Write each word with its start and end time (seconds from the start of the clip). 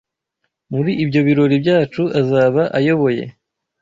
muri 0.71 0.91
ibyo 1.03 1.19
birori 1.27 1.55
byacu 1.63 2.03
azaba 2.19 2.61
ayoboye 2.77 3.23